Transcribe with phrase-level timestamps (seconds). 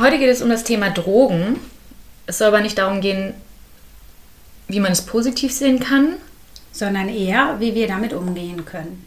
[0.00, 1.58] Heute geht es um das Thema Drogen.
[2.28, 3.34] Es soll aber nicht darum gehen,
[4.68, 6.18] wie man es positiv sehen kann,
[6.70, 9.04] sondern eher, wie wir damit umgehen können.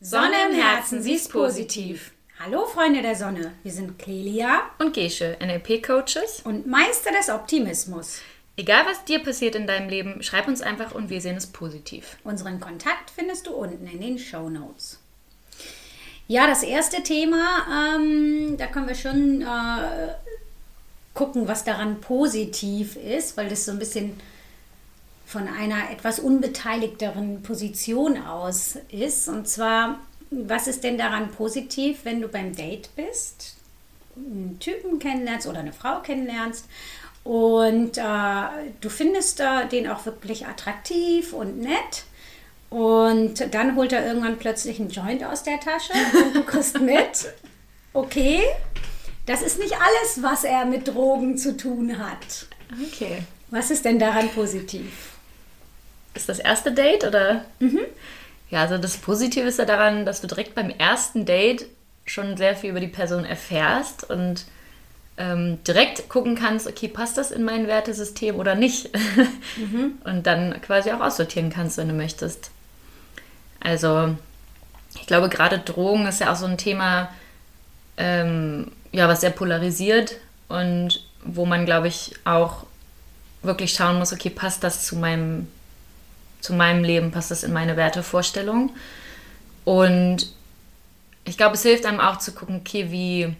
[0.00, 2.12] Sonne im Herzen, sie ist positiv.
[2.38, 8.20] Hallo Freunde der Sonne, wir sind Clelia und Gesche, NLP-Coaches und Meister des Optimismus.
[8.58, 12.16] Egal was dir passiert in deinem Leben, schreib uns einfach und wir sehen es positiv.
[12.24, 14.98] Unseren Kontakt findest du unten in den Show Notes.
[16.26, 20.08] Ja, das erste Thema, ähm, da können wir schon äh,
[21.14, 24.18] gucken, was daran positiv ist, weil das so ein bisschen
[25.26, 29.28] von einer etwas unbeteiligteren Position aus ist.
[29.28, 30.00] Und zwar,
[30.30, 33.56] was ist denn daran positiv, wenn du beim Date bist,
[34.16, 36.64] einen Typen kennenlernst oder eine Frau kennenlernst
[37.26, 38.02] und äh,
[38.80, 42.04] du findest äh, den auch wirklich attraktiv und nett.
[42.70, 45.92] Und dann holt er irgendwann plötzlich einen Joint aus der Tasche
[46.24, 47.34] und du kriegst mit,
[47.92, 48.42] okay,
[49.26, 52.46] das ist nicht alles, was er mit Drogen zu tun hat.
[52.86, 53.24] Okay.
[53.50, 55.14] Was ist denn daran positiv?
[56.14, 57.44] Ist das erste Date oder?
[57.58, 57.80] Mhm.
[58.50, 61.66] Ja, also das Positive ist ja daran, dass du direkt beim ersten Date
[62.04, 64.44] schon sehr viel über die Person erfährst und
[65.18, 68.90] ähm, direkt gucken kannst, okay, passt das in mein Wertesystem oder nicht?
[69.56, 69.92] Mhm.
[70.04, 72.50] Und dann quasi auch aussortieren kannst, wenn du möchtest.
[73.58, 74.14] Also,
[75.00, 77.08] ich glaube, gerade Drogen ist ja auch so ein Thema,
[77.96, 80.16] ähm, ja, was sehr polarisiert
[80.48, 82.66] und wo man, glaube ich, auch
[83.42, 85.48] wirklich schauen muss, okay, passt das zu meinem,
[86.40, 88.74] zu meinem Leben, passt das in meine Wertevorstellung?
[89.64, 90.30] Und
[91.24, 93.34] ich glaube, es hilft einem auch zu gucken, okay, wie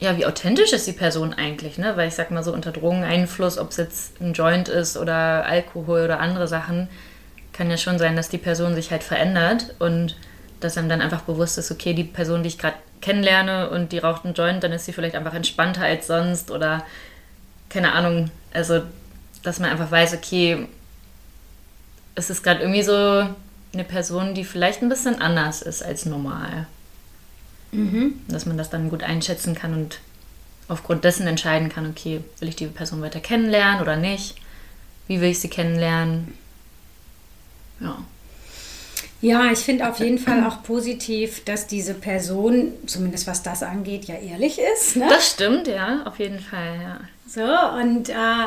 [0.00, 1.96] ja, wie authentisch ist die Person eigentlich, ne?
[1.96, 6.04] Weil ich sag mal so unter Drogeneinfluss, ob es jetzt ein Joint ist oder Alkohol
[6.04, 6.88] oder andere Sachen,
[7.52, 10.16] kann ja schon sein, dass die Person sich halt verändert und
[10.60, 13.98] dass einem dann einfach bewusst ist, okay, die Person, die ich gerade kennenlerne und die
[13.98, 16.84] raucht einen Joint, dann ist sie vielleicht einfach entspannter als sonst oder
[17.68, 18.82] keine Ahnung, also
[19.42, 20.66] dass man einfach weiß, okay,
[22.14, 23.26] es ist gerade irgendwie so
[23.72, 26.66] eine Person, die vielleicht ein bisschen anders ist als normal.
[27.72, 28.20] Mhm.
[28.28, 30.00] Dass man das dann gut einschätzen kann und
[30.68, 34.36] aufgrund dessen entscheiden kann, okay, will ich die Person weiter kennenlernen oder nicht?
[35.08, 36.34] Wie will ich sie kennenlernen?
[37.80, 37.98] Ja.
[39.22, 44.06] Ja, ich finde auf jeden Fall auch positiv, dass diese Person, zumindest was das angeht,
[44.06, 44.96] ja ehrlich ist.
[44.96, 45.06] Ne?
[45.10, 47.00] Das stimmt, ja, auf jeden Fall, ja.
[47.26, 48.46] So, und äh,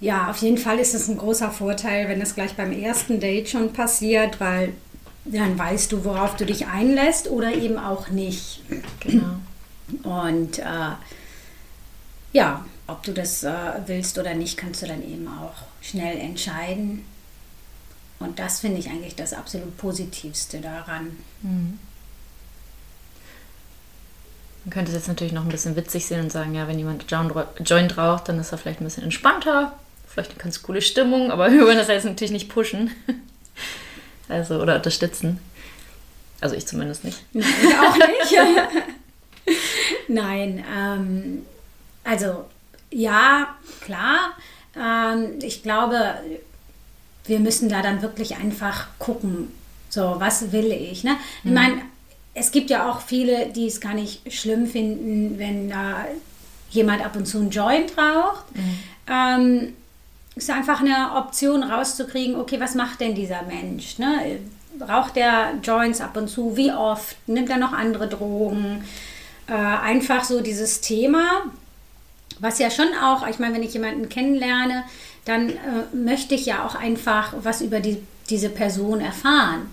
[0.00, 3.48] ja, auf jeden Fall ist es ein großer Vorteil, wenn es gleich beim ersten Date
[3.48, 4.74] schon passiert, weil
[5.32, 8.60] dann weißt du, worauf du dich einlässt oder eben auch nicht.
[9.00, 9.36] Genau.
[10.02, 10.92] Und äh,
[12.32, 13.52] ja, ob du das äh,
[13.86, 17.04] willst oder nicht, kannst du dann eben auch schnell entscheiden.
[18.18, 21.16] Und das finde ich eigentlich das absolut Positivste daran.
[21.42, 21.78] Mhm.
[24.64, 27.06] Man könnte es jetzt natürlich noch ein bisschen witzig sehen und sagen, ja, wenn jemand
[27.10, 29.72] Joint raucht, dann ist er vielleicht ein bisschen entspannter,
[30.06, 32.90] vielleicht eine ganz coole Stimmung, aber wir wollen das jetzt natürlich nicht pushen.
[34.28, 35.38] Also, oder unterstützen.
[36.40, 37.24] Also ich zumindest nicht.
[37.32, 37.46] Nein,
[37.80, 39.58] auch nicht.
[40.08, 41.46] Nein, ähm,
[42.04, 42.44] also
[42.90, 44.32] ja, klar.
[44.76, 46.14] Ähm, ich glaube,
[47.26, 49.52] wir müssen da dann wirklich einfach gucken,
[49.90, 51.04] so, was will ich?
[51.04, 51.16] Ne?
[51.42, 51.54] Ich mhm.
[51.54, 51.82] meine,
[52.34, 56.06] es gibt ja auch viele, die es gar nicht schlimm finden, wenn da
[56.70, 58.44] jemand ab und zu einen Joint raucht.
[58.54, 58.78] Mhm.
[59.10, 59.72] Ähm,
[60.38, 63.98] ist einfach eine Option rauszukriegen, okay, was macht denn dieser Mensch?
[63.98, 64.38] Ne?
[64.80, 66.56] Raucht der Joints ab und zu?
[66.56, 67.16] Wie oft?
[67.26, 68.84] Nimmt er noch andere Drogen?
[69.48, 71.42] Äh, einfach so dieses Thema,
[72.38, 74.84] was ja schon auch, ich meine, wenn ich jemanden kennenlerne,
[75.24, 75.54] dann äh,
[75.94, 79.70] möchte ich ja auch einfach was über die, diese Person erfahren,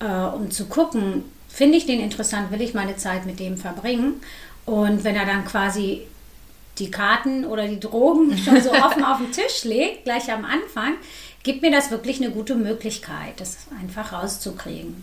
[0.00, 4.20] äh, um zu gucken, finde ich den interessant, will ich meine Zeit mit dem verbringen?
[4.64, 6.06] Und wenn er dann quasi
[6.78, 10.94] die Karten oder die Drogen schon so offen auf den Tisch legt, gleich am Anfang,
[11.42, 15.02] gibt mir das wirklich eine gute Möglichkeit, das einfach rauszukriegen.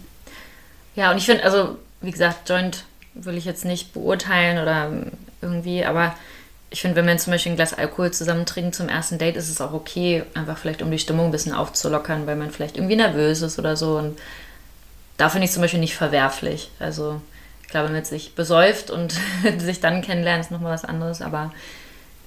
[0.95, 4.92] Ja, und ich finde, also wie gesagt, Joint will ich jetzt nicht beurteilen oder
[5.42, 6.16] irgendwie, aber
[6.69, 9.50] ich finde, wenn man zum Beispiel ein Glas Alkohol zusammen trinkt zum ersten Date, ist
[9.50, 12.95] es auch okay, einfach vielleicht um die Stimmung ein bisschen aufzulockern, weil man vielleicht irgendwie
[12.95, 13.98] nervös ist oder so.
[13.98, 14.19] Und
[15.18, 16.69] da finde ich zum Beispiel nicht verwerflich.
[16.80, 17.22] Also
[17.69, 19.13] ich glaube, wenn man sich besäuft und
[19.60, 21.54] sich dann kennenlernt, ist nochmal was anderes, aber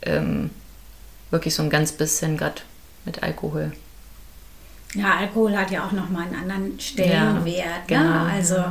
[0.02, 0.50] ähm,
[1.32, 2.62] wirklich so ein ganz bisschen gerade
[3.04, 3.72] mit Alkohol.
[4.94, 7.90] Ja, Alkohol hat ja auch nochmal einen anderen Stellenwert.
[7.90, 8.08] Ja, ne?
[8.08, 8.70] genau, Also ja.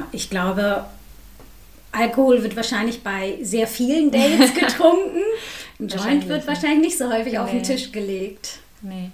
[0.00, 0.84] äh, ich glaube,
[1.92, 5.22] Alkohol wird wahrscheinlich bei sehr vielen Dates getrunken.
[5.78, 7.38] Ein Joint wird wahrscheinlich nicht so häufig nee.
[7.38, 8.58] auf den Tisch gelegt.
[8.82, 9.12] Nee.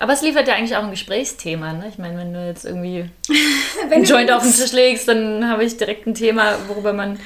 [0.00, 1.74] Aber es liefert ja eigentlich auch ein Gesprächsthema.
[1.74, 1.84] Ne?
[1.90, 3.10] Ich meine, wenn du jetzt irgendwie
[3.90, 7.20] einen Joint auf den Tisch legst, dann habe ich direkt ein Thema, worüber man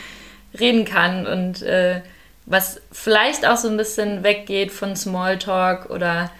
[0.58, 2.00] reden kann und äh,
[2.46, 6.32] was vielleicht auch so ein bisschen weggeht von Smalltalk oder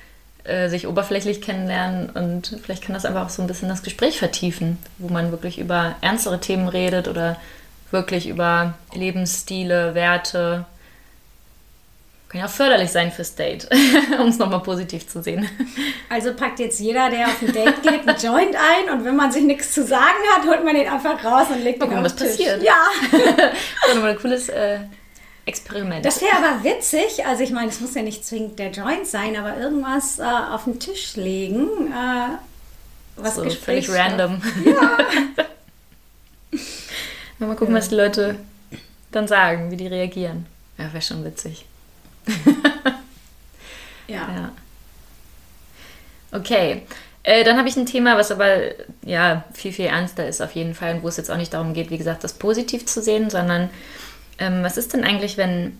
[0.43, 4.19] äh, sich oberflächlich kennenlernen und vielleicht kann das einfach auch so ein bisschen das Gespräch
[4.19, 7.37] vertiefen, wo man wirklich über ernstere Themen redet oder
[7.93, 10.67] wirklich über Lebensstile, Werte.
[12.35, 13.69] Kann ja auch förderlich sein fürs Date,
[14.21, 15.49] um es nochmal positiv zu sehen.
[16.09, 19.31] Also packt jetzt jeder, der auf ein Date geht, einen Joint ein und wenn man
[19.31, 22.03] sich nichts zu sagen hat, holt man den einfach raus und legt ihn auf den
[22.03, 22.13] Tisch.
[22.13, 22.63] was passiert.
[22.65, 22.75] Ja.
[23.13, 24.81] das ist ein cooles äh,
[25.47, 26.05] Experiment.
[26.05, 27.25] Das wäre aber witzig.
[27.25, 30.65] Also ich meine, es muss ja nicht zwingend der Joint sein, aber irgendwas äh, auf
[30.65, 32.31] den Tisch legen, äh,
[33.15, 34.43] was so, völlig random.
[34.65, 34.99] Ja.
[37.47, 37.81] mal gucken, ja.
[37.81, 38.35] was die Leute
[39.13, 40.47] dann sagen, wie die reagieren.
[40.79, 41.65] Ja, wäre schon witzig.
[44.07, 44.29] ja.
[44.35, 44.53] ja.
[46.33, 46.83] Okay.
[47.23, 48.59] Äh, dann habe ich ein Thema, was aber
[49.03, 51.73] ja viel, viel ernster ist auf jeden Fall und wo es jetzt auch nicht darum
[51.73, 53.71] geht, wie gesagt, das positiv zu sehen, sondern
[54.39, 55.79] ähm, was ist denn eigentlich, wenn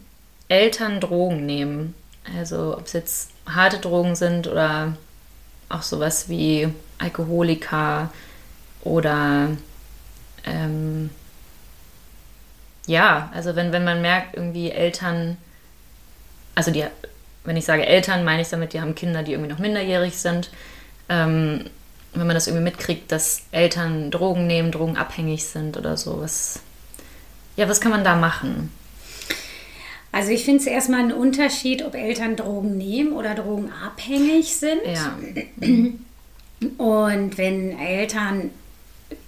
[0.49, 1.95] Eltern Drogen nehmen?
[2.39, 4.97] Also ob es jetzt harte Drogen sind oder
[5.69, 6.69] auch sowas wie
[6.99, 8.11] Alkoholiker
[8.83, 9.51] oder
[10.45, 11.11] ähm,
[12.87, 15.37] ja, also wenn, wenn man merkt, irgendwie Eltern,
[16.55, 16.85] also die,
[17.45, 20.51] wenn ich sage Eltern, meine ich damit, die haben Kinder, die irgendwie noch minderjährig sind.
[21.09, 21.67] Ähm,
[22.15, 26.61] wenn man das irgendwie mitkriegt, dass Eltern Drogen nehmen, drogenabhängig sind oder so, was,
[27.57, 28.71] ja, was kann man da machen?
[30.13, 34.81] Also ich finde es erstmal ein Unterschied, ob Eltern Drogen nehmen oder drogenabhängig sind.
[34.87, 35.19] Ja.
[36.79, 38.51] Und wenn Eltern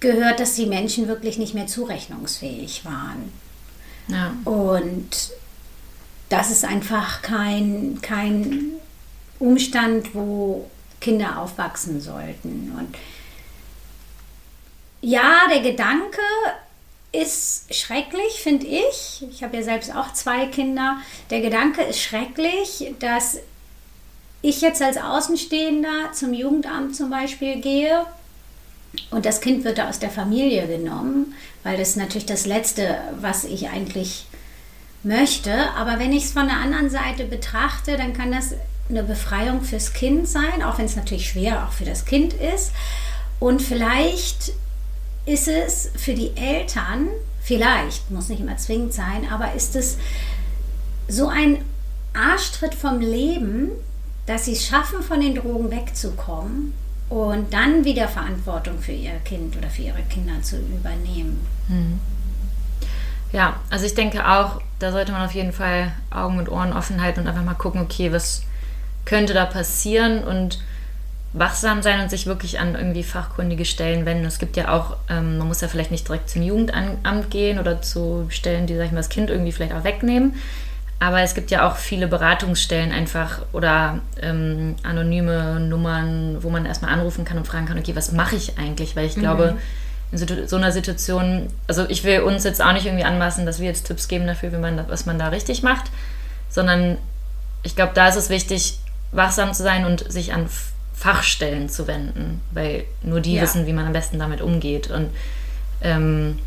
[0.00, 3.32] gehört, dass die Menschen wirklich nicht mehr zurechnungsfähig waren.
[4.08, 4.34] Ja.
[4.44, 5.32] Und
[6.28, 8.72] das ist einfach kein, kein
[9.38, 10.70] Umstand, wo
[11.00, 12.72] Kinder aufwachsen sollten.
[12.78, 12.96] Und
[15.00, 16.22] ja, der Gedanke
[17.12, 19.24] ist schrecklich, finde ich.
[19.30, 20.96] Ich habe ja selbst auch zwei Kinder.
[21.30, 23.38] Der Gedanke ist schrecklich, dass
[24.42, 28.04] ich jetzt als Außenstehender zum Jugendamt zum Beispiel gehe
[29.10, 32.96] und das Kind wird da aus der Familie genommen, weil das ist natürlich das Letzte,
[33.20, 34.26] was ich eigentlich
[35.02, 35.52] möchte.
[35.76, 38.54] Aber wenn ich es von der anderen Seite betrachte, dann kann das
[38.88, 42.72] eine Befreiung fürs Kind sein, auch wenn es natürlich schwer auch für das Kind ist.
[43.40, 44.52] Und vielleicht
[45.26, 47.08] ist es für die Eltern,
[47.42, 49.96] vielleicht, muss nicht immer zwingend sein, aber ist es
[51.08, 51.58] so ein
[52.12, 53.70] Arschtritt vom Leben,
[54.26, 56.72] dass sie es schaffen, von den Drogen wegzukommen
[57.08, 61.46] und dann wieder Verantwortung für ihr Kind oder für ihre Kinder zu übernehmen.
[61.68, 62.00] Mhm.
[63.32, 67.02] Ja, also ich denke auch, da sollte man auf jeden Fall Augen und Ohren offen
[67.02, 68.42] halten und einfach mal gucken, okay, was,
[69.04, 70.60] könnte da passieren und
[71.32, 74.24] wachsam sein und sich wirklich an irgendwie fachkundige Stellen wenden.
[74.24, 77.82] Es gibt ja auch, ähm, man muss ja vielleicht nicht direkt zum Jugendamt gehen oder
[77.82, 80.34] zu Stellen, die, sag ich mal, das Kind irgendwie vielleicht auch wegnehmen.
[81.00, 86.92] Aber es gibt ja auch viele Beratungsstellen einfach oder ähm, anonyme Nummern, wo man erstmal
[86.92, 88.96] anrufen kann und fragen kann, okay, was mache ich eigentlich?
[88.96, 89.20] Weil ich mhm.
[89.20, 89.56] glaube,
[90.12, 93.66] in so einer Situation, also ich will uns jetzt auch nicht irgendwie anmaßen, dass wir
[93.66, 95.90] jetzt Tipps geben dafür, wie man, was man da richtig macht,
[96.48, 96.98] sondern
[97.62, 98.78] ich glaube, da ist es wichtig,
[99.10, 100.48] wachsam zu sein und sich an
[100.94, 103.42] Fachstellen zu wenden, weil nur die ja.
[103.42, 104.90] wissen, wie man am besten damit umgeht.
[104.90, 105.10] Und
[105.82, 106.38] ähm,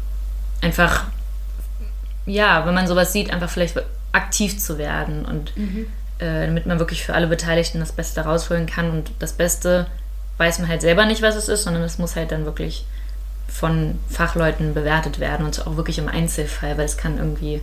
[0.61, 1.05] einfach,
[2.25, 5.87] ja, wenn man sowas sieht, einfach vielleicht aktiv zu werden und mhm.
[6.19, 8.89] äh, damit man wirklich für alle Beteiligten das Beste rausholen kann.
[8.89, 9.87] Und das Beste
[10.37, 12.85] weiß man halt selber nicht, was es ist, sondern es muss halt dann wirklich
[13.47, 17.61] von Fachleuten bewertet werden und auch wirklich im Einzelfall, weil es kann irgendwie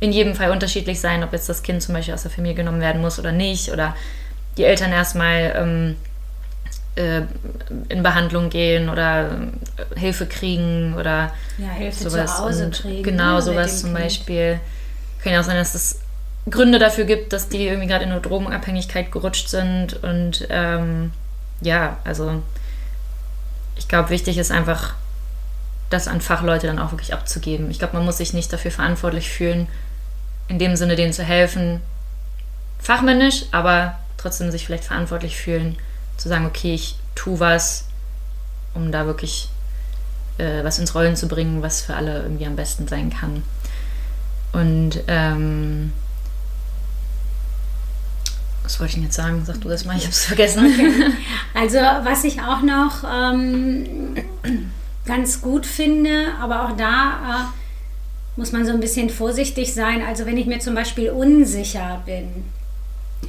[0.00, 2.80] in jedem Fall unterschiedlich sein, ob jetzt das Kind zum Beispiel aus der Familie genommen
[2.80, 3.94] werden muss oder nicht oder
[4.56, 5.96] die Eltern erstmal ähm,
[6.96, 7.22] äh,
[7.88, 12.36] in Behandlung gehen oder äh, Hilfe kriegen oder ja, Hilfe sowas.
[12.36, 13.02] zu Hause kriegen.
[13.02, 14.04] Genau, ne, sowas zum kind.
[14.04, 14.60] Beispiel.
[15.22, 16.00] Kann ja auch sein, dass es
[16.48, 20.02] Gründe dafür gibt, dass die irgendwie gerade in eine Drogenabhängigkeit gerutscht sind.
[20.02, 21.12] Und ähm,
[21.60, 22.42] ja, also
[23.76, 24.94] ich glaube, wichtig ist einfach,
[25.90, 27.70] das an Fachleute dann auch wirklich abzugeben.
[27.70, 29.68] Ich glaube, man muss sich nicht dafür verantwortlich fühlen,
[30.48, 31.80] in dem Sinne denen zu helfen,
[32.78, 35.76] fachmännisch, aber trotzdem sich vielleicht verantwortlich fühlen,
[36.16, 37.86] zu sagen, okay, ich tue was,
[38.74, 39.48] um da wirklich
[40.38, 43.42] äh, was ins Rollen zu bringen, was für alle irgendwie am besten sein kann.
[44.52, 45.92] Und ähm,
[48.62, 49.42] was wollte ich denn jetzt sagen?
[49.44, 50.66] Sag du das mal, ich habe es vergessen.
[50.66, 51.12] Okay.
[51.54, 54.14] Also was ich auch noch ähm,
[55.04, 60.02] ganz gut finde, aber auch da äh, muss man so ein bisschen vorsichtig sein.
[60.06, 62.44] Also wenn ich mir zum Beispiel unsicher bin,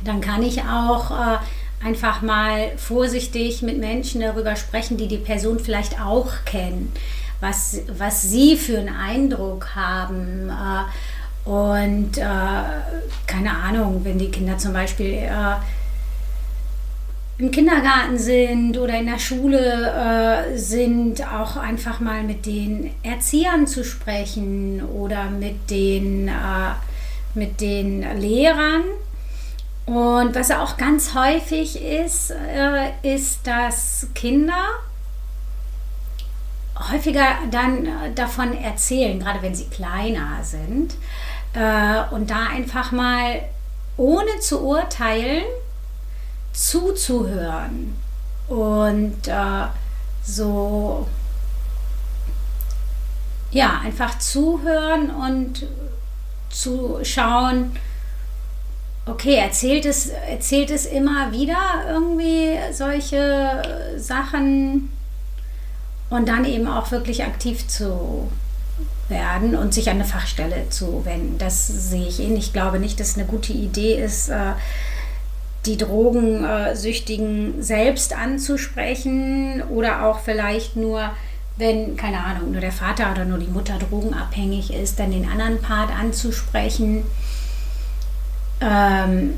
[0.03, 1.37] dann kann ich auch äh,
[1.83, 6.91] einfach mal vorsichtig mit Menschen darüber sprechen, die die Person vielleicht auch kennen,
[7.39, 10.49] was, was sie für einen Eindruck haben.
[10.49, 10.83] Äh,
[11.45, 12.23] und äh,
[13.27, 15.55] keine Ahnung, wenn die Kinder zum Beispiel äh,
[17.37, 23.83] im Kindergarten sind oder in der Schule sind, auch einfach mal mit den Erziehern zu
[23.83, 26.29] sprechen oder mit den,
[27.33, 28.83] mit den Lehrern.
[29.85, 34.69] Und was auch ganz häufig ist, äh, ist, dass Kinder
[36.89, 40.95] häufiger dann äh, davon erzählen, gerade wenn sie kleiner sind.
[41.53, 43.41] Äh, und da einfach mal
[43.97, 45.43] ohne zu urteilen
[46.53, 47.95] zuzuhören
[48.49, 49.21] und
[50.21, 51.07] so
[53.51, 55.65] ja einfach zuhören und
[56.49, 57.71] zu schauen,
[59.03, 61.57] Okay, erzählt es, erzählt es immer wieder
[61.89, 63.63] irgendwie solche
[63.97, 64.91] Sachen
[66.11, 68.29] und dann eben auch wirklich aktiv zu
[69.07, 71.37] werden und sich an eine Fachstelle zu wenden.
[71.37, 72.47] Das sehe ich ähnlich.
[72.47, 74.53] Ich glaube nicht, dass es eine gute Idee ist, äh,
[75.65, 81.11] die Drogensüchtigen selbst anzusprechen oder auch vielleicht nur,
[81.57, 85.61] wenn, keine Ahnung, nur der Vater oder nur die Mutter drogenabhängig ist, dann den anderen
[85.61, 87.03] Part anzusprechen
[88.59, 89.35] ähm,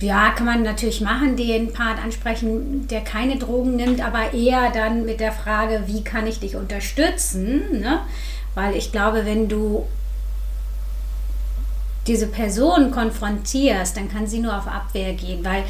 [0.00, 5.06] ja, kann man natürlich machen, den Part ansprechen, der keine Drogen nimmt, aber eher dann
[5.06, 7.80] mit der Frage, wie kann ich dich unterstützen?
[7.80, 8.00] Ne?
[8.54, 9.86] Weil ich glaube, wenn du
[12.06, 15.64] diese Person konfrontierst, dann kann sie nur auf Abwehr gehen, weil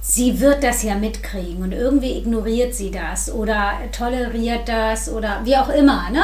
[0.00, 5.56] sie wird das ja mitkriegen und irgendwie ignoriert sie das oder toleriert das oder wie
[5.56, 6.22] auch immer, ne?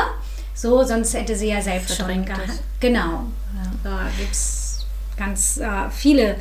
[0.54, 2.62] So, sonst hätte sie ja selbst schon gehabt.
[2.78, 3.24] Genau.
[3.82, 6.36] Da gibt es ganz äh, viele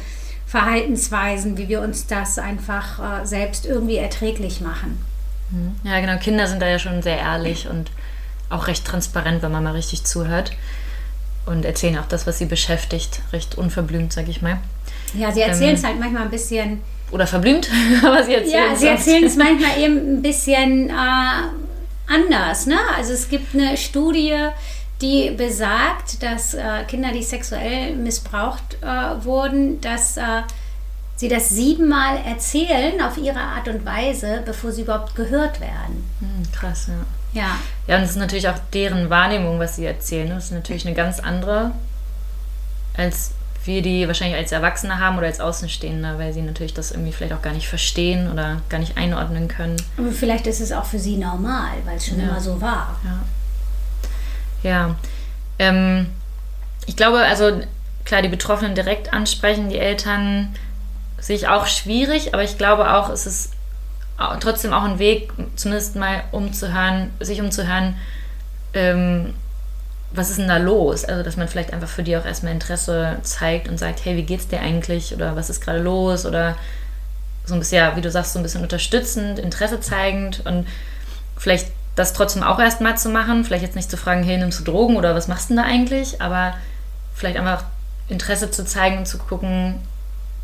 [0.51, 5.00] Verhaltensweisen, wie wir uns das einfach äh, selbst irgendwie erträglich machen.
[5.50, 5.75] Mhm.
[5.89, 6.17] Ja, genau.
[6.17, 7.89] Kinder sind da ja schon sehr ehrlich und
[8.50, 10.51] auch recht transparent, wenn man mal richtig zuhört.
[11.46, 14.58] Und erzählen auch das, was sie beschäftigt, recht unverblümt, sag ich mal.
[15.13, 16.81] Ja, sie erzählen ähm, es halt manchmal ein bisschen.
[17.12, 17.70] Oder verblümt,
[18.05, 22.65] aber sie erzählen Ja, sie erzählen es manchmal eben ein bisschen äh, anders.
[22.65, 22.77] Ne?
[22.98, 24.36] Also es gibt eine Studie,
[25.01, 30.43] die besagt, dass äh, Kinder, die sexuell missbraucht äh, wurden, dass äh,
[31.15, 36.10] sie das siebenmal erzählen auf ihre Art und Weise, bevor sie überhaupt gehört werden.
[36.20, 36.93] Hm, krass, ja.
[37.34, 37.58] Ja.
[37.88, 40.29] Ja, und es ist natürlich auch deren Wahrnehmung, was sie erzählen.
[40.29, 41.72] Das ist natürlich eine ganz andere,
[42.98, 43.31] als
[43.63, 47.34] wir die wahrscheinlich als Erwachsene haben oder als Außenstehende, weil sie natürlich das irgendwie vielleicht
[47.34, 49.77] auch gar nicht verstehen oder gar nicht einordnen können.
[49.98, 52.27] Aber vielleicht ist es auch für sie normal, weil es schon ja.
[52.27, 53.00] immer so war.
[53.05, 53.20] Ja.
[54.63, 54.96] Ja.
[55.60, 56.08] Ähm,
[56.86, 57.62] ich glaube, also
[58.06, 60.53] klar, die Betroffenen direkt ansprechen, die Eltern,
[61.20, 63.53] sehe ich auch schwierig, aber ich glaube auch, es ist
[64.39, 67.96] trotzdem auch ein Weg, zumindest mal umzuhören, sich umzuhören,
[68.74, 69.34] ähm,
[70.13, 71.06] was ist denn da los?
[71.06, 74.24] Also, dass man vielleicht einfach für die auch erstmal Interesse zeigt und sagt, hey, wie
[74.24, 75.13] geht's dir eigentlich?
[75.15, 76.25] Oder was ist gerade los?
[76.25, 76.58] Oder
[77.46, 80.68] so ein bisschen, ja, wie du sagst, so ein bisschen unterstützend, Interesse zeigend und
[81.38, 83.43] vielleicht das trotzdem auch erstmal zu machen.
[83.43, 85.69] Vielleicht jetzt nicht zu fragen, hey, nimmst du Drogen oder was machst du denn da
[85.69, 86.21] eigentlich?
[86.21, 86.53] Aber
[87.13, 87.63] vielleicht einfach
[88.07, 89.79] Interesse zu zeigen und zu gucken,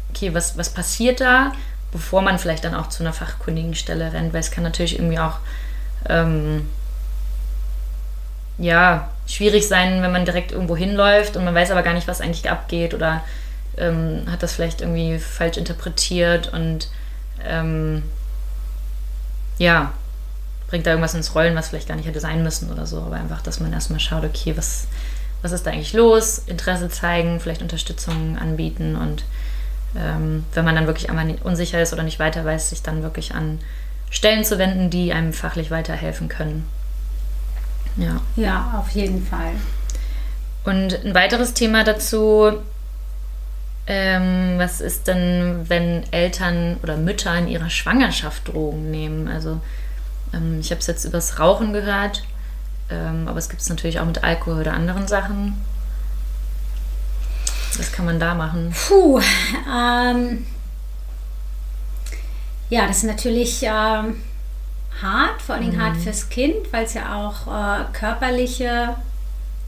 [0.10, 1.52] okay, was, was passiert da,
[1.92, 5.20] bevor man vielleicht dann auch zu einer fachkundigen Stelle rennt, weil es kann natürlich irgendwie
[5.20, 5.40] auch
[6.10, 6.68] ähm,
[8.58, 12.22] ja, schwierig sein, wenn man direkt irgendwo hinläuft und man weiß aber gar nicht, was
[12.22, 13.24] eigentlich abgeht oder
[13.78, 16.90] ähm, hat das vielleicht irgendwie falsch interpretiert und
[17.46, 18.04] ähm,
[19.60, 19.94] ja,
[20.68, 23.02] bringt da irgendwas ins Rollen, was vielleicht gar nicht hätte sein müssen oder so.
[23.02, 24.88] Aber einfach, dass man erstmal schaut, okay, was,
[25.42, 26.40] was ist da eigentlich los?
[26.46, 29.24] Interesse zeigen, vielleicht Unterstützung anbieten und
[29.96, 33.34] ähm, wenn man dann wirklich einmal unsicher ist oder nicht weiter weiß, sich dann wirklich
[33.34, 33.60] an
[34.10, 36.68] Stellen zu wenden, die einem fachlich weiterhelfen können.
[37.96, 38.22] Ja.
[38.36, 39.54] Ja, auf jeden Fall.
[40.64, 42.52] Und ein weiteres Thema dazu,
[43.88, 49.30] ähm, was ist denn, wenn Eltern oder Mütter in ihrer Schwangerschaft Drogen nehmen?
[49.30, 49.62] Also
[50.34, 52.24] ähm, ich habe es jetzt übers Rauchen gehört,
[52.90, 55.62] ähm, aber es gibt es natürlich auch mit Alkohol oder anderen Sachen.
[57.78, 58.74] Was kann man da machen?
[58.88, 59.20] Puh,
[59.72, 60.46] ähm,
[62.70, 64.22] ja, das ist natürlich ähm,
[65.02, 65.82] hart, vor allem mhm.
[65.82, 68.96] hart fürs Kind, weil es ja auch äh, körperliche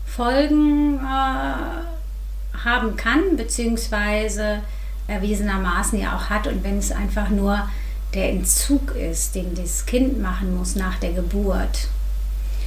[0.05, 4.61] Folgen äh, haben kann, beziehungsweise
[5.07, 6.47] erwiesenermaßen ja auch hat.
[6.47, 7.69] Und wenn es einfach nur
[8.13, 11.87] der Entzug ist, den das Kind machen muss nach der Geburt.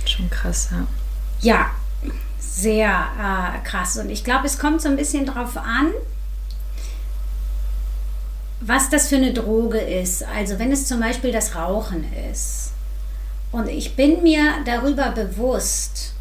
[0.06, 0.86] Schon krass, ja.
[1.40, 1.70] Ja,
[2.38, 3.96] sehr äh, krass.
[3.96, 5.92] Und ich glaube, es kommt so ein bisschen drauf an,
[8.60, 10.22] was das für eine Droge ist.
[10.22, 12.72] Also wenn es zum Beispiel das Rauchen ist.
[13.50, 16.14] Und ich bin mir darüber bewusst,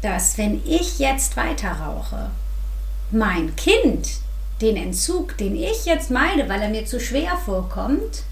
[0.00, 2.30] dass wenn ich jetzt weiter rauche,
[3.10, 4.21] mein Kind
[4.62, 8.22] den Entzug, den ich jetzt meide, weil er mir zu schwer vorkommt,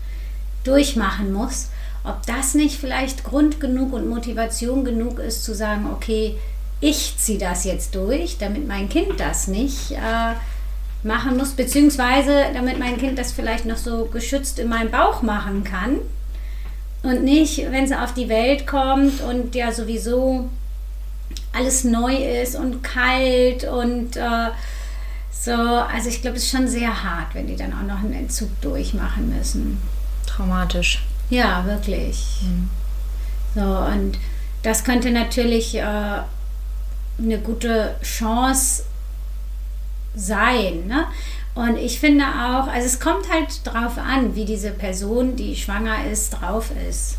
[0.64, 1.68] durchmachen muss,
[2.04, 6.36] ob das nicht vielleicht Grund genug und Motivation genug ist zu sagen, okay,
[6.80, 10.34] ich ziehe das jetzt durch, damit mein Kind das nicht äh,
[11.02, 15.64] machen muss, beziehungsweise damit mein Kind das vielleicht noch so geschützt in meinem Bauch machen
[15.64, 15.98] kann.
[17.02, 20.48] Und nicht, wenn es auf die Welt kommt und ja sowieso
[21.52, 24.48] alles neu ist und kalt und äh,
[25.30, 28.12] so, also ich glaube, es ist schon sehr hart, wenn die dann auch noch einen
[28.12, 29.80] Entzug durchmachen müssen.
[30.26, 31.02] Traumatisch.
[31.30, 32.40] Ja, wirklich.
[32.42, 32.68] Mhm.
[33.54, 34.18] So, und
[34.62, 38.84] das könnte natürlich äh, eine gute Chance
[40.14, 40.86] sein.
[40.86, 41.06] Ne?
[41.54, 46.04] Und ich finde auch, also es kommt halt drauf an, wie diese Person, die schwanger
[46.10, 47.16] ist, drauf ist.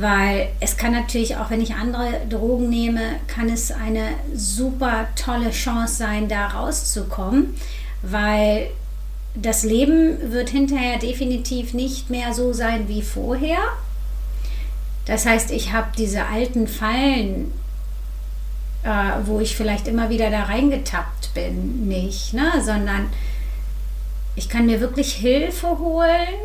[0.00, 5.50] Weil es kann natürlich auch, wenn ich andere Drogen nehme, kann es eine super tolle
[5.50, 7.54] Chance sein, da rauszukommen,
[8.00, 8.70] weil
[9.34, 13.58] das Leben wird hinterher definitiv nicht mehr so sein wie vorher.
[15.04, 17.52] Das heißt, ich habe diese alten Fallen,
[18.82, 22.50] äh, wo ich vielleicht immer wieder da reingetappt bin, nicht, ne?
[22.64, 23.10] sondern
[24.34, 26.38] ich kann mir wirklich Hilfe holen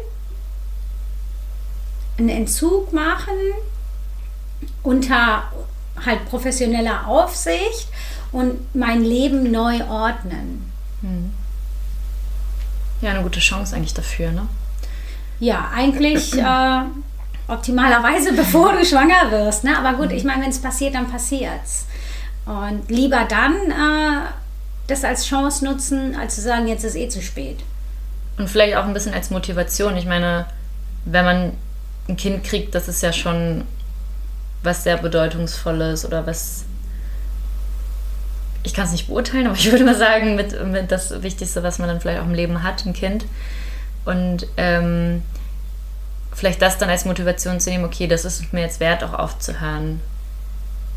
[2.18, 3.36] einen Entzug machen
[4.84, 5.44] unter
[6.06, 7.88] halt professioneller Aufsicht
[8.32, 10.72] und mein Leben neu ordnen.
[11.02, 11.32] Hm.
[13.02, 14.48] Ja, eine gute Chance eigentlich dafür, ne?
[15.40, 16.82] Ja, eigentlich äh,
[17.48, 19.64] optimalerweise, bevor du schwanger wirst.
[19.64, 19.78] Ne?
[19.78, 21.86] Aber gut, ich meine, wenn es passiert, dann passiert's.
[22.46, 24.28] Und lieber dann äh,
[24.88, 27.60] das als Chance nutzen, als zu sagen, jetzt ist eh zu spät.
[28.38, 29.98] Und vielleicht auch ein bisschen als Motivation.
[29.98, 30.46] Ich meine,
[31.06, 31.54] wenn man
[32.08, 33.64] ein Kind kriegt, das ist ja schon
[34.64, 36.66] was sehr Bedeutungsvolles oder was.
[38.64, 41.78] Ich kann es nicht beurteilen, aber ich würde mal sagen, mit, mit das Wichtigste, was
[41.78, 43.26] man dann vielleicht auch im Leben hat, ein Kind.
[44.06, 45.22] Und ähm,
[46.34, 50.02] vielleicht das dann als Motivation zu nehmen, okay, das ist mir jetzt wert, auch aufzuhören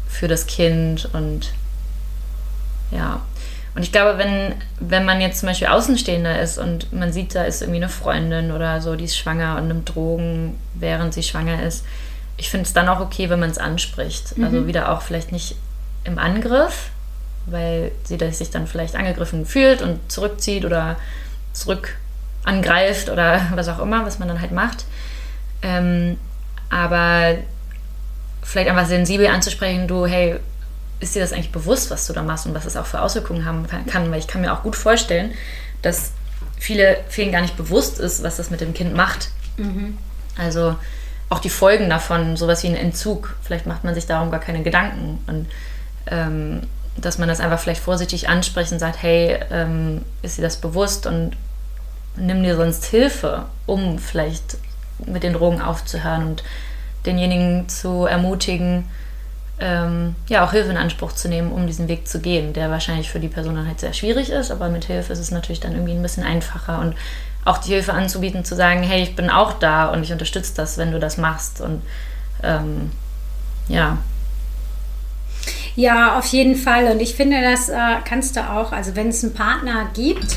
[0.08, 1.52] für das Kind und
[2.90, 3.20] ja.
[3.78, 7.44] Und ich glaube, wenn, wenn man jetzt zum Beispiel Außenstehender ist und man sieht, da
[7.44, 11.62] ist irgendwie eine Freundin oder so, die ist schwanger und nimmt Drogen, während sie schwanger
[11.62, 11.84] ist,
[12.38, 14.36] ich finde es dann auch okay, wenn man es anspricht.
[14.36, 14.44] Mhm.
[14.44, 15.54] Also wieder auch vielleicht nicht
[16.02, 16.90] im Angriff,
[17.46, 20.96] weil sie sich dann vielleicht angegriffen fühlt und zurückzieht oder
[21.52, 21.98] zurück
[22.42, 24.86] angreift oder was auch immer, was man dann halt macht.
[25.62, 26.18] Ähm,
[26.68, 27.36] aber
[28.42, 30.40] vielleicht einfach sensibel anzusprechen, du, hey,
[31.00, 33.44] ist dir das eigentlich bewusst, was du da machst und was es auch für Auswirkungen
[33.44, 34.10] haben kann?
[34.10, 35.32] Weil ich kann mir auch gut vorstellen,
[35.82, 36.12] dass
[36.58, 39.30] viele, vielen gar nicht bewusst ist, was das mit dem Kind macht.
[39.56, 39.96] Mhm.
[40.36, 40.76] Also
[41.28, 43.36] auch die Folgen davon, sowas wie ein Entzug.
[43.42, 45.18] Vielleicht macht man sich darum gar keine Gedanken.
[45.26, 45.46] Und
[46.06, 46.62] ähm,
[46.96, 51.06] dass man das einfach vielleicht vorsichtig anspricht und sagt, hey, ähm, ist dir das bewusst
[51.06, 51.36] und
[52.16, 54.56] nimm dir sonst Hilfe, um vielleicht
[55.06, 56.42] mit den Drogen aufzuhören und
[57.06, 58.84] denjenigen zu ermutigen,
[59.60, 63.10] ähm, ja, auch Hilfe in Anspruch zu nehmen, um diesen Weg zu gehen, der wahrscheinlich
[63.10, 65.72] für die Person dann halt sehr schwierig ist, aber mit Hilfe ist es natürlich dann
[65.72, 66.94] irgendwie ein bisschen einfacher und
[67.44, 70.78] auch die Hilfe anzubieten, zu sagen, hey, ich bin auch da und ich unterstütze das,
[70.78, 71.82] wenn du das machst und
[72.42, 72.92] ähm,
[73.68, 73.98] ja.
[75.74, 76.86] Ja, auf jeden Fall.
[76.90, 80.36] Und ich finde, das äh, kannst du auch, also wenn es einen Partner gibt,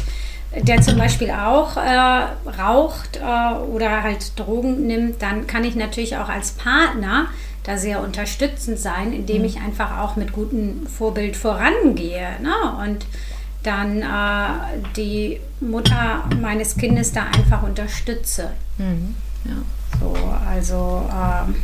[0.56, 2.28] der zum Beispiel auch äh,
[2.62, 7.28] raucht äh, oder halt Drogen nimmt, dann kann ich natürlich auch als Partner
[7.63, 9.45] da sehr unterstützend sein, indem mhm.
[9.45, 12.38] ich einfach auch mit gutem Vorbild vorangehe.
[12.41, 12.56] Ne?
[12.84, 13.06] Und
[13.63, 18.52] dann äh, die Mutter meines Kindes da einfach unterstütze.
[18.78, 19.15] Mhm.
[19.45, 19.56] Ja.
[20.00, 20.15] So,
[20.50, 21.56] also ähm,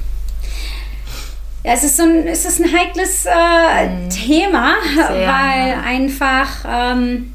[1.63, 4.09] ja, es ist, so ein, es ist ein heikles äh, mhm.
[4.09, 5.81] Thema, Sehr, weil ja.
[5.83, 7.33] einfach ähm,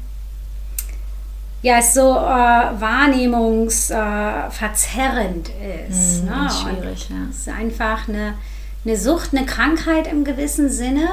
[1.61, 6.23] ja, es so äh, wahrnehmungsverzerrend äh, ist.
[6.23, 6.49] Mhm, ne?
[6.49, 7.15] Schwierig, ja.
[7.29, 8.35] Es ist einfach eine,
[8.85, 11.07] eine Sucht, eine Krankheit im gewissen Sinne.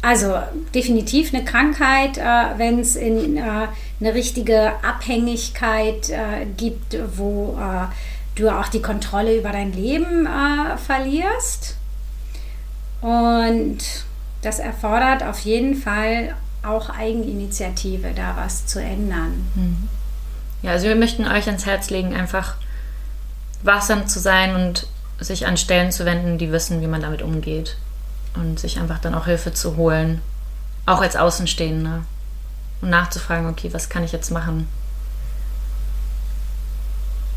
[0.00, 0.34] Also
[0.74, 3.68] definitiv eine Krankheit, äh, wenn es in äh,
[4.00, 7.86] eine richtige Abhängigkeit äh, gibt, wo äh,
[8.34, 11.76] du auch die Kontrolle über dein Leben äh, verlierst.
[13.00, 13.78] Und
[14.42, 19.46] das erfordert auf jeden Fall auch Eigeninitiative, da was zu ändern.
[19.54, 19.88] Mhm.
[20.62, 22.54] Ja, also wir möchten euch ans Herz legen, einfach
[23.62, 24.86] wachsam zu sein und
[25.22, 27.76] sich an Stellen zu wenden, die wissen, wie man damit umgeht
[28.34, 30.20] und sich einfach dann auch Hilfe zu holen,
[30.86, 32.02] auch als Außenstehende
[32.80, 34.68] und nachzufragen, okay, was kann ich jetzt machen?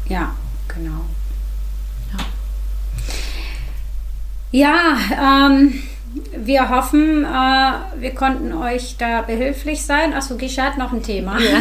[0.07, 0.35] Ja,
[0.67, 1.05] genau.
[4.51, 5.83] Ja, ja ähm,
[6.37, 7.71] wir hoffen, äh,
[8.01, 10.13] wir konnten euch da behilflich sein.
[10.13, 11.39] Achso, Gisha hat noch ein Thema.
[11.39, 11.59] Ja.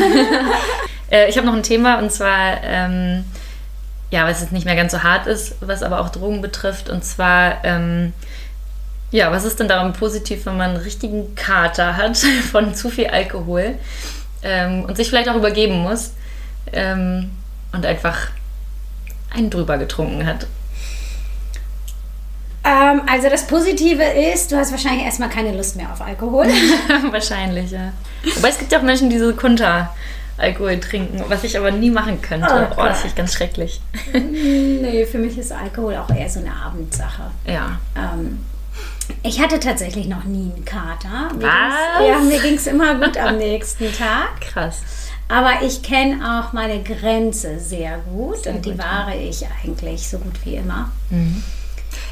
[1.10, 3.24] äh, ich habe noch ein Thema und zwar, ähm,
[4.14, 6.88] ja, was jetzt nicht mehr ganz so hart ist, was aber auch Drogen betrifft.
[6.88, 8.12] Und zwar, ähm,
[9.10, 12.16] ja, was ist denn daran positiv, wenn man einen richtigen Kater hat
[12.52, 13.74] von zu viel Alkohol
[14.44, 16.12] ähm, und sich vielleicht auch übergeben muss
[16.72, 17.32] ähm,
[17.72, 18.28] und einfach
[19.34, 20.46] einen drüber getrunken hat?
[22.62, 26.46] Ähm, also das Positive ist, du hast wahrscheinlich erstmal keine Lust mehr auf Alkohol.
[27.10, 27.92] wahrscheinlich, ja.
[28.36, 29.92] Wobei es gibt ja auch Menschen, die so Konter
[30.36, 32.48] Alkohol trinken, was ich aber nie machen könnte.
[32.50, 33.80] Oh, oh das finde ich ganz schrecklich.
[34.12, 37.30] nee, für mich ist Alkohol auch eher so eine Abendsache.
[37.46, 37.78] Ja.
[37.96, 38.40] Ähm,
[39.22, 41.32] ich hatte tatsächlich noch nie einen Kater.
[41.34, 42.08] Mir Was?
[42.08, 44.40] ja, mir ging es immer gut am nächsten Tag.
[44.40, 44.82] Krass.
[45.28, 49.28] Aber ich kenne auch meine Grenze sehr gut sehr und die gut, wahre ja.
[49.28, 50.90] ich eigentlich so gut wie immer.
[51.10, 51.42] Mhm.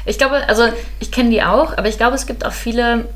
[0.05, 0.63] Ich glaube, also
[0.99, 3.07] ich kenne die auch, aber ich glaube, es gibt auch viele,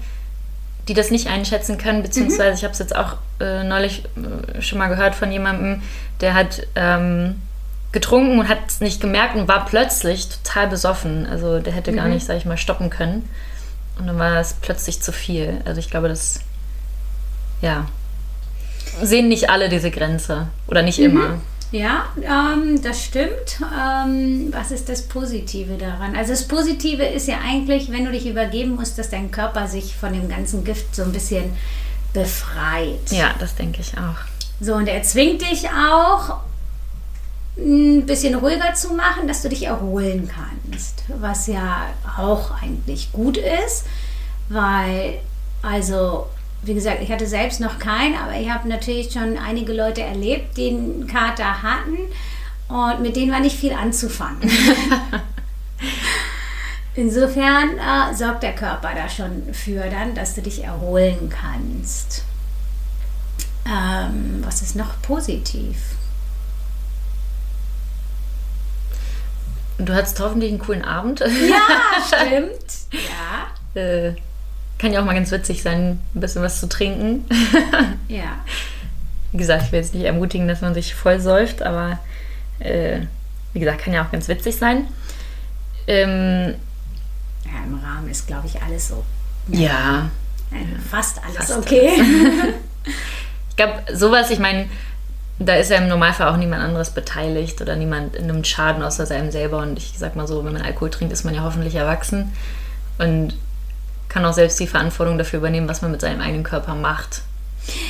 [0.88, 2.56] die das nicht einschätzen können, beziehungsweise mhm.
[2.56, 5.82] ich habe es jetzt auch äh, neulich äh, schon mal gehört von jemandem,
[6.22, 7.42] der hat ähm,
[7.92, 11.26] getrunken und hat es nicht gemerkt und war plötzlich total besoffen.
[11.26, 11.96] Also der hätte mhm.
[11.98, 13.28] gar nicht, sag ich mal, stoppen können.
[14.00, 15.62] Und dann war es plötzlich zu viel.
[15.66, 16.42] Also ich glaube, das,
[17.62, 17.88] ja,
[19.02, 21.06] sehen nicht alle diese Grenze oder nicht mhm.
[21.06, 21.42] immer.
[21.72, 23.60] Ja, ähm, das stimmt.
[23.78, 26.16] Ähm, was ist das Positive daran?
[26.16, 29.96] Also das Positive ist ja eigentlich, wenn du dich übergeben musst, dass dein Körper sich
[29.96, 31.54] von dem ganzen Gift so ein bisschen
[32.14, 33.12] befreit.
[33.12, 34.16] Ja, das denke ich auch.
[34.60, 36.38] So, und er zwingt dich auch,
[37.58, 41.04] ein bisschen ruhiger zu machen, dass du dich erholen kannst.
[41.20, 43.86] Was ja auch eigentlich gut ist,
[44.50, 45.20] weil,
[45.62, 46.28] also
[46.64, 50.58] wie gesagt, ich hatte selbst noch keinen, aber ich habe natürlich schon einige Leute erlebt,
[50.58, 51.98] die einen Kater hatten
[52.68, 54.42] und mit denen war nicht viel anzufangen.
[56.96, 62.24] Insofern äh, sorgt der Körper da schon für dann, dass du dich erholen kannst.
[63.66, 65.78] Ähm, was ist noch positiv?
[69.78, 71.20] Du hattest hoffentlich einen coolen Abend.
[71.20, 71.28] Ja,
[72.08, 72.66] stimmt.
[72.92, 73.80] Ja.
[73.80, 74.16] Äh,
[74.78, 77.26] kann ja auch mal ganz witzig sein, ein bisschen was zu trinken.
[78.08, 78.44] ja.
[79.32, 82.00] Wie gesagt, ich will jetzt nicht ermutigen, dass man sich voll säuft, aber
[82.60, 83.02] äh,
[83.54, 84.88] wie gesagt, kann ja auch ganz witzig sein.
[85.88, 86.56] Ähm,
[87.46, 89.04] ja, im Rahmen ist, glaube ich, alles so.
[89.50, 90.10] Ja.
[90.52, 90.58] ja
[90.90, 91.90] fast alles fast okay.
[91.94, 92.56] Alles.
[93.50, 94.68] ich glaube, sowas, ich meine,
[95.40, 99.32] da ist ja im Normalfall auch niemand anderes beteiligt oder niemand nimmt Schaden außer seinem
[99.32, 99.60] selber.
[99.60, 102.34] Und ich sag mal so, wenn man Alkohol trinkt, ist man ja hoffentlich erwachsen.
[102.98, 103.36] Und
[104.10, 107.22] kann auch selbst die Verantwortung dafür übernehmen, was man mit seinem eigenen Körper macht.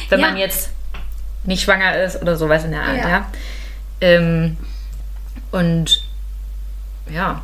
[0.09, 0.27] Wenn ja.
[0.27, 0.69] man jetzt
[1.43, 3.09] nicht schwanger ist oder sowas in der Art, ja.
[3.09, 3.25] ja.
[4.01, 4.57] Ähm,
[5.51, 6.03] und
[7.09, 7.41] ja.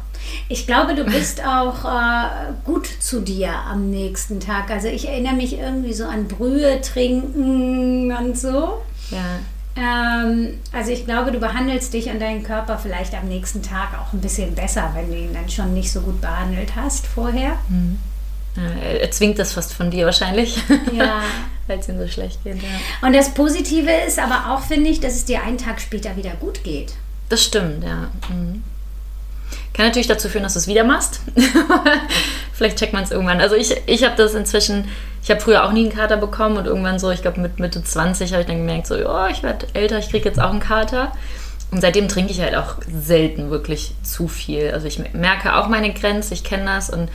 [0.48, 4.70] Ich glaube, du bist auch äh, gut zu dir am nächsten Tag.
[4.70, 8.82] Also ich erinnere mich irgendwie so an Brühe trinken und so.
[9.10, 9.40] Ja.
[9.76, 14.14] Ähm, also ich glaube, du behandelst dich und deinen Körper vielleicht am nächsten Tag auch
[14.14, 17.58] ein bisschen besser, wenn du ihn dann schon nicht so gut behandelt hast vorher.
[17.70, 18.00] Mhm.
[18.56, 20.58] Ja, er zwingt das fast von dir wahrscheinlich.
[20.94, 21.22] Ja.
[21.66, 22.62] Weil es ihm so schlecht geht.
[22.62, 23.08] Ja.
[23.08, 26.32] Und das Positive ist aber auch, finde ich, dass es dir einen Tag später wieder
[26.32, 26.94] gut geht.
[27.30, 28.10] Das stimmt, ja.
[28.30, 28.64] Mhm.
[29.74, 31.22] Kann natürlich dazu führen, dass du es wieder machst.
[32.54, 33.42] Vielleicht checkt man es irgendwann.
[33.42, 34.90] Also ich, ich habe das inzwischen,
[35.24, 37.84] ich habe früher auch nie einen Kater bekommen und irgendwann so, ich glaube mit Mitte
[37.84, 40.60] 20 habe ich dann gemerkt, so, oh, ich werde älter, ich kriege jetzt auch einen
[40.60, 41.14] Kater.
[41.72, 44.72] Und seitdem trinke ich halt auch selten wirklich zu viel.
[44.72, 47.10] Also ich merke auch meine Grenze, ich kenne das und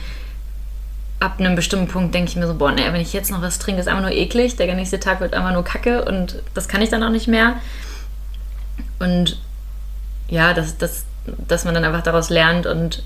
[1.19, 3.59] ab einem bestimmten Punkt denke ich mir so, boah, nee, wenn ich jetzt noch was
[3.59, 4.55] trinke, ist einfach nur eklig.
[4.55, 7.55] Der nächste Tag wird einfach nur Kacke und das kann ich dann auch nicht mehr.
[8.99, 9.39] Und
[10.29, 11.03] ja, das, das,
[11.47, 13.03] dass man dann einfach daraus lernt und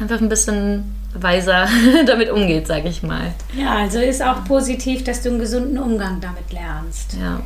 [0.00, 1.68] einfach ein bisschen weiser
[2.06, 3.34] damit umgeht, sage ich mal.
[3.54, 7.16] Ja, also ist auch positiv, dass du einen gesunden Umgang damit lernst.
[7.20, 7.40] Ja.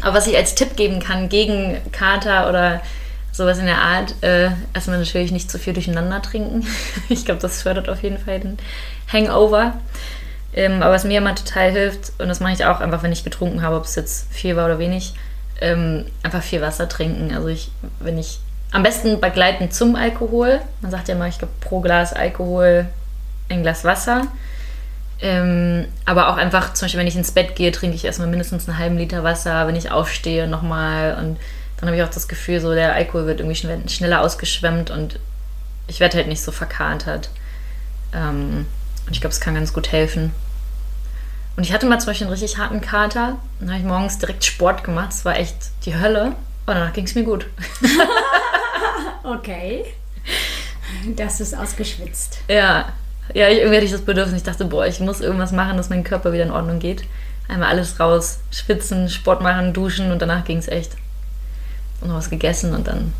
[0.00, 2.80] Aber was ich als Tipp geben kann gegen Kater oder
[3.32, 4.14] sowas in der Art.
[4.22, 6.66] Äh, erstmal natürlich nicht zu viel durcheinander trinken.
[7.08, 8.58] ich glaube, das fördert auf jeden Fall den
[9.12, 9.74] Hangover.
[10.54, 13.24] Ähm, aber was mir immer total hilft, und das mache ich auch einfach, wenn ich
[13.24, 15.14] getrunken habe, ob es jetzt viel war oder wenig,
[15.60, 17.34] ähm, einfach viel Wasser trinken.
[17.34, 18.40] Also ich, wenn ich
[18.70, 22.86] am besten begleitend zum Alkohol, man sagt ja immer, ich glaube, pro Glas Alkohol
[23.48, 24.26] ein Glas Wasser.
[25.20, 28.68] Ähm, aber auch einfach, zum Beispiel, wenn ich ins Bett gehe, trinke ich erstmal mindestens
[28.68, 31.38] einen halben Liter Wasser, wenn ich aufstehe nochmal und
[31.82, 35.18] dann habe ich auch das Gefühl, so der Alkohol wird irgendwie schneller ausgeschwemmt und
[35.88, 37.28] ich werde halt nicht so verkatert.
[38.14, 38.66] Ähm,
[39.04, 40.32] und ich glaube, es kann ganz gut helfen.
[41.56, 43.36] Und ich hatte mal zum Beispiel einen richtig harten Kater.
[43.58, 45.10] Dann habe ich morgens direkt Sport gemacht.
[45.10, 46.26] Es war echt die Hölle.
[46.26, 46.34] Und
[46.66, 47.46] danach ging es mir gut.
[49.24, 49.84] okay.
[51.16, 52.38] Das ist ausgeschwitzt.
[52.46, 52.92] Ja.
[53.34, 54.36] Ja, ich, irgendwie hatte ich das Bedürfnis.
[54.36, 57.02] Ich dachte, boah, ich muss irgendwas machen, dass mein Körper wieder in Ordnung geht.
[57.48, 60.92] Einmal alles raus, schwitzen, Sport machen, duschen und danach ging es echt
[62.02, 63.12] und noch was gegessen und dann,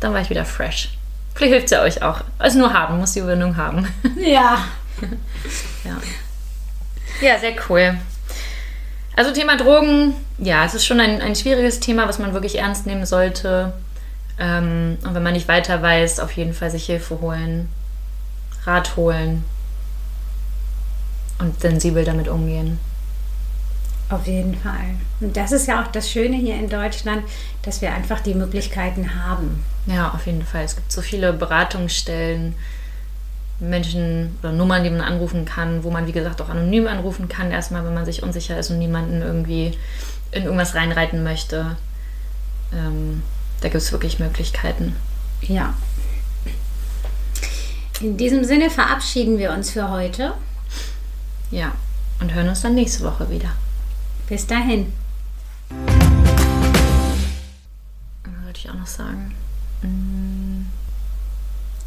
[0.00, 0.90] dann war ich wieder fresh.
[1.34, 2.20] Vielleicht hilft es ja euch auch.
[2.38, 3.88] Also nur haben, muss die Überwindung haben.
[4.16, 4.64] Ja.
[5.84, 6.00] ja.
[7.20, 7.96] Ja, sehr cool.
[9.16, 12.86] Also Thema Drogen, ja, es ist schon ein, ein schwieriges Thema, was man wirklich ernst
[12.86, 13.72] nehmen sollte.
[14.38, 17.68] Ähm, und wenn man nicht weiter weiß, auf jeden Fall sich Hilfe holen,
[18.64, 19.44] Rat holen
[21.38, 22.78] und sensibel damit umgehen.
[24.14, 24.94] Auf jeden Fall.
[25.20, 27.24] Und das ist ja auch das Schöne hier in Deutschland,
[27.62, 29.64] dass wir einfach die Möglichkeiten haben.
[29.86, 30.62] Ja, auf jeden Fall.
[30.62, 32.54] Es gibt so viele Beratungsstellen,
[33.58, 37.50] Menschen oder Nummern, die man anrufen kann, wo man, wie gesagt, auch anonym anrufen kann,
[37.50, 39.76] erstmal, wenn man sich unsicher ist und niemanden irgendwie
[40.30, 41.76] in irgendwas reinreiten möchte.
[42.72, 43.24] Ähm,
[43.62, 44.94] da gibt es wirklich Möglichkeiten.
[45.42, 45.74] Ja.
[48.00, 50.34] In diesem Sinne verabschieden wir uns für heute.
[51.50, 51.72] Ja,
[52.20, 53.50] und hören uns dann nächste Woche wieder.
[54.28, 54.92] Bis dahin.
[58.24, 59.34] Was wollte ich auch noch sagen?
[59.82, 60.66] Mm.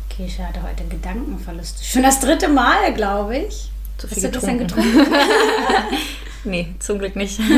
[0.10, 1.86] Kesha hatte heute Gedankenverlust.
[1.86, 3.72] Schon das dritte Mal, glaube ich.
[3.98, 4.68] Zu viel Hast getrunken.
[4.68, 5.14] du das denn getrunken?
[6.44, 7.40] nee, zum Glück nicht.